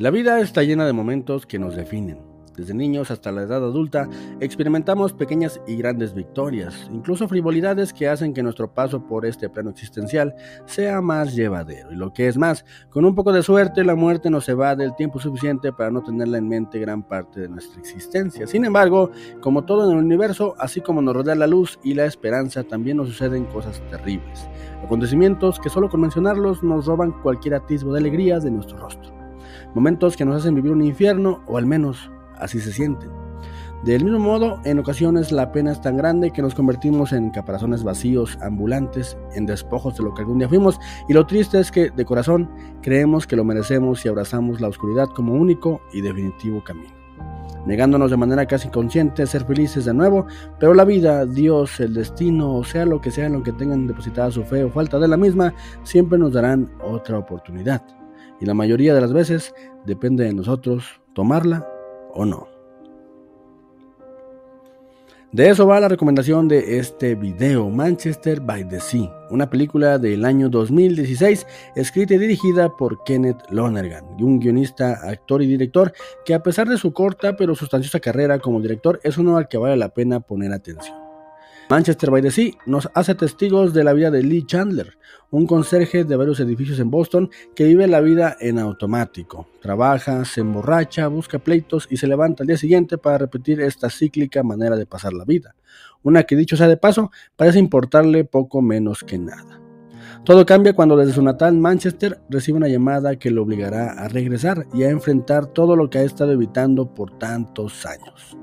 [0.00, 2.22] La vida está llena de momentos que nos definen.
[2.56, 4.08] Desde niños hasta la edad adulta
[4.40, 9.68] experimentamos pequeñas y grandes victorias, incluso frivolidades que hacen que nuestro paso por este plano
[9.68, 10.34] existencial
[10.64, 11.92] sea más llevadero.
[11.92, 14.96] Y lo que es más, con un poco de suerte la muerte nos evade el
[14.96, 18.46] tiempo suficiente para no tenerla en mente gran parte de nuestra existencia.
[18.46, 19.10] Sin embargo,
[19.42, 22.96] como todo en el universo, así como nos rodea la luz y la esperanza, también
[22.96, 24.48] nos suceden cosas terribles.
[24.82, 29.19] Acontecimientos que solo con mencionarlos nos roban cualquier atisbo de alegría de nuestro rostro
[29.74, 33.10] momentos que nos hacen vivir un infierno, o al menos así se sienten.
[33.84, 37.82] Del mismo modo, en ocasiones la pena es tan grande que nos convertimos en caparazones
[37.82, 40.78] vacíos, ambulantes, en despojos de lo que algún día fuimos,
[41.08, 42.50] y lo triste es que, de corazón,
[42.82, 46.92] creemos que lo merecemos y abrazamos la oscuridad como único y definitivo camino,
[47.64, 50.26] negándonos de manera casi consciente a ser felices de nuevo,
[50.58, 53.86] pero la vida, Dios, el destino, o sea lo que sea en lo que tengan
[53.86, 57.82] depositada su fe o falta de la misma, siempre nos darán otra oportunidad
[58.40, 59.54] y la mayoría de las veces
[59.86, 61.66] depende de nosotros tomarla
[62.14, 62.48] o no.
[65.32, 70.24] De eso va la recomendación de este video, Manchester by the Sea, una película del
[70.24, 71.46] año 2016
[71.76, 75.92] escrita y dirigida por Kenneth Lonergan, un guionista, actor y director
[76.24, 79.56] que a pesar de su corta pero sustanciosa carrera como director es uno al que
[79.56, 81.09] vale la pena poner atención.
[81.70, 84.98] Manchester by the Sea nos hace testigos de la vida de Lee Chandler,
[85.30, 89.46] un conserje de varios edificios en Boston que vive la vida en automático.
[89.62, 94.42] Trabaja, se emborracha, busca pleitos y se levanta al día siguiente para repetir esta cíclica
[94.42, 95.54] manera de pasar la vida.
[96.02, 99.60] Una que dicho sea de paso, parece importarle poco menos que nada.
[100.24, 104.66] Todo cambia cuando desde su natal Manchester recibe una llamada que lo obligará a regresar
[104.74, 108.36] y a enfrentar todo lo que ha estado evitando por tantos años.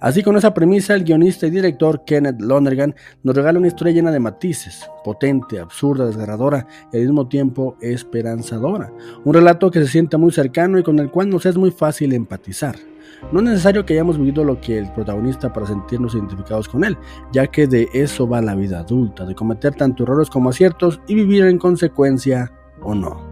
[0.00, 4.10] Así con esa premisa, el guionista y director Kenneth Lonergan nos regala una historia llena
[4.10, 8.90] de matices, potente, absurda, desgarradora y al mismo tiempo esperanzadora.
[9.24, 12.14] Un relato que se siente muy cercano y con el cual nos es muy fácil
[12.14, 12.76] empatizar.
[13.30, 16.96] No es necesario que hayamos vivido lo que el protagonista para sentirnos identificados con él,
[17.32, 21.14] ya que de eso va la vida adulta, de cometer tanto errores como aciertos y
[21.14, 23.29] vivir en consecuencia o no.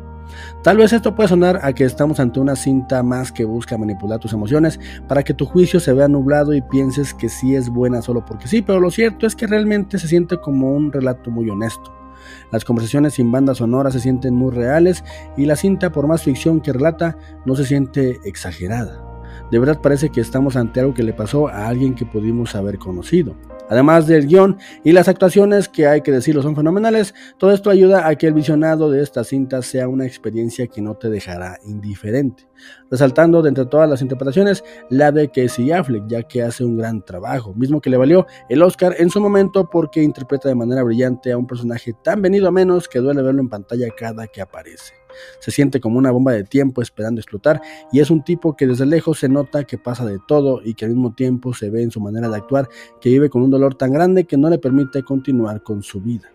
[0.63, 4.19] Tal vez esto puede sonar a que estamos ante una cinta más que busca manipular
[4.19, 8.03] tus emociones para que tu juicio se vea nublado y pienses que sí es buena
[8.03, 11.49] solo porque sí, pero lo cierto es que realmente se siente como un relato muy
[11.49, 11.95] honesto.
[12.51, 15.05] Las conversaciones sin banda sonora se sienten muy reales
[15.37, 19.05] y la cinta, por más ficción que relata, no se siente exagerada.
[19.51, 22.79] De verdad parece que estamos ante algo que le pasó a alguien que pudimos haber
[22.79, 23.37] conocido.
[23.69, 28.09] Además del guion y las actuaciones, que hay que decirlo son fenomenales, todo esto ayuda
[28.09, 32.49] a que el visionado de esta cinta sea una experiencia que no te dejará indiferente.
[32.91, 37.05] Resaltando de entre todas las interpretaciones la de Casey Affleck, ya que hace un gran
[37.05, 41.33] trabajo, mismo que le valió el Oscar en su momento porque interpreta de manera brillante
[41.33, 44.95] a un personaje tan venido a menos que duele verlo en pantalla cada que aparece.
[45.41, 47.61] Se siente como una bomba de tiempo esperando explotar
[47.93, 50.85] y es un tipo que desde lejos se nota que pasa de todo y que
[50.85, 52.69] al mismo tiempo se ve en su manera de actuar
[53.01, 56.31] que vive con un dolor tan grande que no le permite continuar con su vida.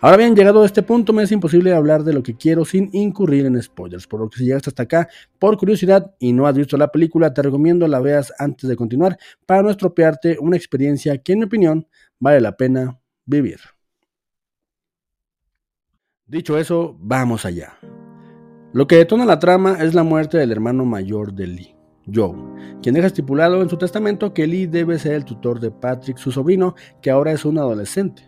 [0.00, 2.90] Ahora bien, llegado a este punto me es imposible hablar de lo que quiero sin
[2.92, 5.08] incurrir en spoilers, por lo que si llegaste hasta acá
[5.38, 9.18] por curiosidad y no has visto la película, te recomiendo la veas antes de continuar
[9.46, 11.86] para no estropearte una experiencia que en mi opinión
[12.18, 13.60] vale la pena vivir.
[16.26, 17.78] Dicho eso, vamos allá.
[18.74, 21.74] Lo que detona la trama es la muerte del hermano mayor de Lee,
[22.12, 22.34] Joe,
[22.80, 26.32] quien deja estipulado en su testamento que Lee debe ser el tutor de Patrick, su
[26.32, 28.22] sobrino, que ahora es un adolescente.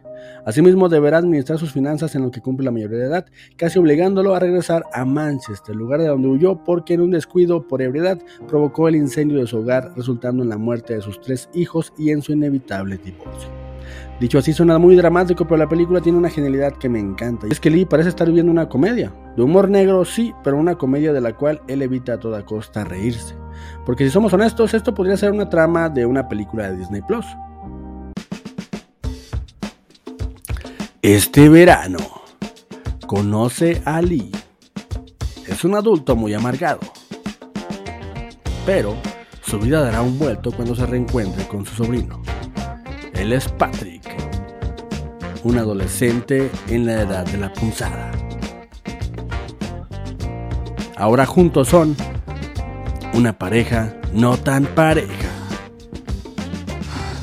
[0.44, 4.34] Asimismo, deberá administrar sus finanzas en lo que cumple la mayoría de edad, casi obligándolo
[4.34, 8.88] a regresar a Manchester, lugar de donde huyó porque en un descuido por ebriedad provocó
[8.88, 12.20] el incendio de su hogar, resultando en la muerte de sus tres hijos y en
[12.20, 13.63] su inevitable divorcio.
[14.20, 17.46] Dicho así suena muy dramático, pero la película tiene una genialidad que me encanta.
[17.48, 19.12] Y es que Lee parece estar viviendo una comedia.
[19.36, 22.84] De humor negro, sí, pero una comedia de la cual él evita a toda costa
[22.84, 23.34] reírse.
[23.84, 27.26] Porque si somos honestos, esto podría ser una trama de una película de Disney Plus.
[31.02, 31.98] Este verano,
[33.06, 34.30] conoce a Lee.
[35.46, 36.80] Es un adulto muy amargado.
[38.64, 38.96] Pero
[39.42, 42.22] su vida dará un vuelto cuando se reencuentre con su sobrino.
[43.12, 44.03] Él es Patrick,
[45.44, 48.10] un adolescente en la edad de la punzada.
[50.96, 51.96] Ahora juntos son
[53.14, 55.30] una pareja no tan pareja.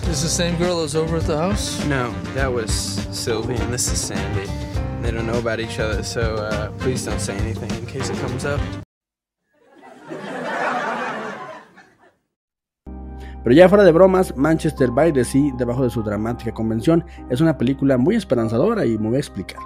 [0.09, 1.85] Is the same girl that was over at the house?
[1.85, 2.71] No, that was
[3.11, 4.45] Sylvie, and this is Sandy.
[5.01, 8.17] They don't know about each other, so uh, please don't say anything in case it
[8.19, 8.59] comes up.
[13.43, 17.41] Pero ya fuera de bromas, Manchester by the Sea, debajo de su dramática convención, es
[17.41, 19.59] una película muy esperanzadora y me voy a explicar.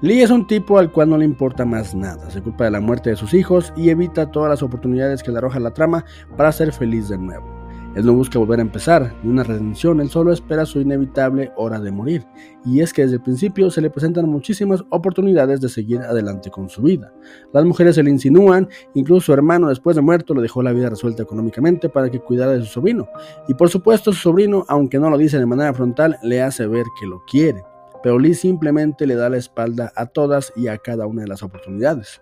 [0.00, 2.80] Lee es un tipo al cual no le importa más nada, se culpa de la
[2.80, 6.04] muerte de sus hijos y evita todas las oportunidades que le arroja la trama
[6.36, 7.57] para ser feliz de nuevo.
[7.98, 11.80] Él no busca volver a empezar, ni una redención, él solo espera su inevitable hora
[11.80, 12.24] de morir.
[12.64, 16.68] Y es que desde el principio se le presentan muchísimas oportunidades de seguir adelante con
[16.68, 17.12] su vida.
[17.52, 20.90] Las mujeres se le insinúan, incluso su hermano después de muerto le dejó la vida
[20.90, 23.08] resuelta económicamente para que cuidara de su sobrino.
[23.48, 26.84] Y por supuesto su sobrino, aunque no lo dice de manera frontal, le hace ver
[27.00, 27.64] que lo quiere
[28.02, 31.42] pero Lee simplemente le da la espalda a todas y a cada una de las
[31.42, 32.20] oportunidades.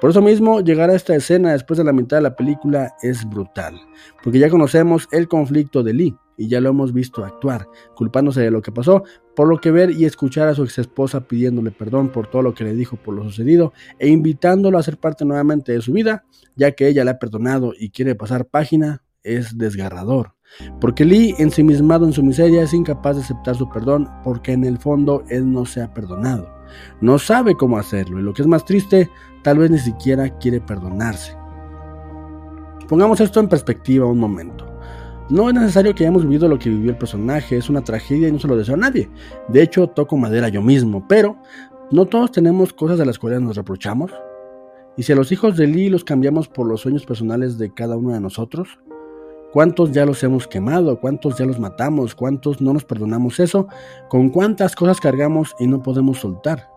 [0.00, 3.24] Por eso mismo, llegar a esta escena después de la mitad de la película es
[3.28, 3.80] brutal,
[4.24, 8.50] porque ya conocemos el conflicto de Lee y ya lo hemos visto actuar, culpándose de
[8.50, 9.04] lo que pasó,
[9.36, 12.52] por lo que ver y escuchar a su ex esposa pidiéndole perdón por todo lo
[12.54, 16.24] que le dijo por lo sucedido e invitándolo a ser parte nuevamente de su vida,
[16.56, 20.34] ya que ella le ha perdonado y quiere pasar página, es desgarrador.
[20.80, 24.78] Porque Lee, ensimismado en su miseria, es incapaz de aceptar su perdón porque en el
[24.78, 26.48] fondo él no se ha perdonado.
[27.00, 29.10] No sabe cómo hacerlo y lo que es más triste,
[29.42, 31.36] tal vez ni siquiera quiere perdonarse.
[32.88, 34.66] Pongamos esto en perspectiva un momento.
[35.30, 38.32] No es necesario que hayamos vivido lo que vivió el personaje, es una tragedia y
[38.32, 39.08] no se lo deseo a nadie.
[39.48, 41.38] De hecho, toco madera yo mismo, pero
[41.90, 44.12] ¿no todos tenemos cosas de las cuales nos reprochamos?
[44.96, 47.96] ¿Y si a los hijos de Lee los cambiamos por los sueños personales de cada
[47.96, 48.78] uno de nosotros?
[49.52, 50.98] ¿Cuántos ya los hemos quemado?
[50.98, 52.14] ¿Cuántos ya los matamos?
[52.14, 53.68] ¿Cuántos no nos perdonamos eso?
[54.08, 56.70] ¿Con cuántas cosas cargamos y no podemos soltar?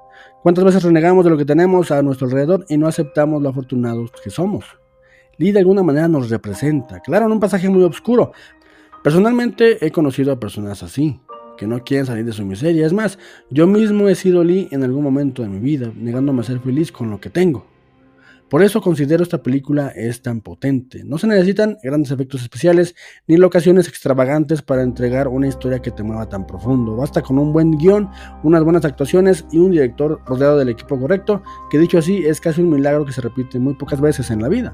[0.44, 4.12] ¿Cuántas veces renegamos de lo que tenemos a nuestro alrededor y no aceptamos lo afortunados
[4.22, 4.66] que somos?
[5.38, 8.34] Lee de alguna manera nos representa, claro, en un pasaje muy oscuro.
[9.02, 11.22] Personalmente he conocido a personas así,
[11.58, 12.86] que no quieren salir de su miseria.
[12.86, 13.18] Es más,
[13.50, 16.92] yo mismo he sido Lee en algún momento de mi vida, negándome a ser feliz
[16.92, 17.66] con lo que tengo.
[18.56, 21.04] Por eso considero esta película es tan potente.
[21.04, 22.96] No se necesitan grandes efectos especiales
[23.28, 26.96] ni locaciones extravagantes para entregar una historia que te mueva tan profundo.
[26.96, 28.10] Basta con un buen guion,
[28.44, 32.62] unas buenas actuaciones y un director rodeado del equipo correcto, que dicho así es casi
[32.62, 34.74] un milagro que se repite muy pocas veces en la vida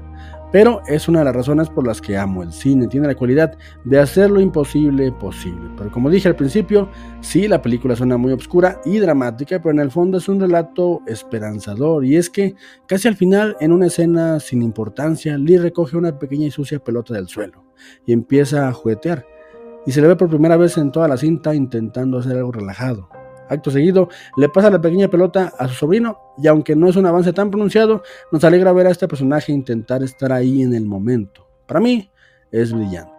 [0.52, 2.86] pero es una de las razones por las que amo el cine.
[2.86, 5.70] Tiene la cualidad de hacer lo imposible posible.
[5.76, 6.90] Pero como dije al principio,
[7.20, 11.00] sí, la película suena muy oscura y dramática, pero en el fondo es un relato
[11.06, 12.04] esperanzador.
[12.04, 12.54] Y es que
[12.86, 17.14] casi al final, en una escena sin importancia, Lee recoge una pequeña y sucia pelota
[17.14, 17.64] del suelo
[18.04, 19.26] y empieza a juguetear.
[19.86, 23.21] Y se le ve por primera vez en toda la cinta intentando hacer algo relajado.
[23.52, 27.06] Acto seguido, le pasa la pequeña pelota a su sobrino y aunque no es un
[27.06, 31.46] avance tan pronunciado, nos alegra ver a este personaje intentar estar ahí en el momento.
[31.66, 32.10] Para mí
[32.50, 33.12] es brillante.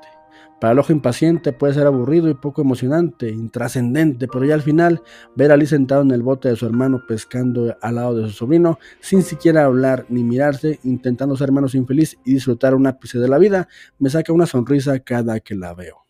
[0.64, 5.02] Para el ojo impaciente puede ser aburrido y poco emocionante, intrascendente, pero ya al final
[5.36, 8.34] ver a Lee sentado en el bote de su hermano pescando al lado de su
[8.34, 13.28] sobrino, sin siquiera hablar ni mirarse, intentando ser menos infeliz y disfrutar un ápice de
[13.28, 13.68] la vida,
[14.00, 16.03] me saca una sonrisa cada que la veo.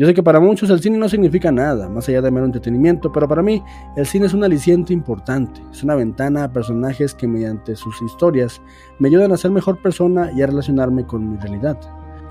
[0.00, 3.10] Yo sé que para muchos el cine no significa nada, más allá de mero entretenimiento,
[3.10, 3.64] pero para mí
[3.96, 8.62] el cine es un aliciente importante, es una ventana a personajes que mediante sus historias
[9.00, 11.80] me ayudan a ser mejor persona y a relacionarme con mi realidad.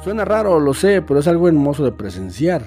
[0.01, 2.63] Suena raro, lo sé, pero es algo hermoso de presenciar,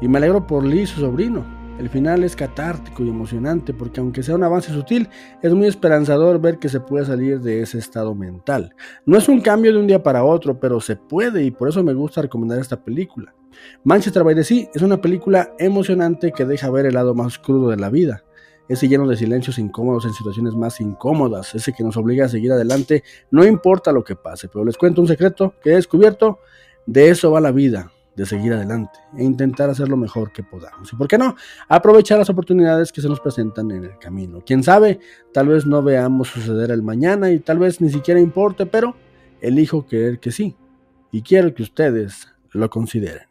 [0.00, 1.59] y me alegro por Lee, su sobrino.
[1.80, 5.08] El final es catártico y emocionante porque aunque sea un avance sutil,
[5.40, 8.74] es muy esperanzador ver que se puede salir de ese estado mental.
[9.06, 11.82] No es un cambio de un día para otro, pero se puede y por eso
[11.82, 13.34] me gusta recomendar esta película.
[13.82, 17.70] Manchester by the Sea es una película emocionante que deja ver el lado más crudo
[17.70, 18.24] de la vida,
[18.68, 22.52] ese lleno de silencios incómodos en situaciones más incómodas, ese que nos obliga a seguir
[22.52, 26.40] adelante, no importa lo que pase, pero les cuento un secreto que he descubierto,
[26.84, 30.92] de eso va la vida, de seguir adelante e intentar hacer lo mejor que podamos.
[30.92, 31.36] Y por qué no,
[31.68, 34.42] aprovechar las oportunidades que se nos presentan en el camino.
[34.44, 35.00] Quién sabe,
[35.32, 38.94] tal vez no veamos suceder el mañana y tal vez ni siquiera importe, pero
[39.40, 40.56] elijo creer que sí.
[41.12, 43.29] Y quiero que ustedes lo consideren.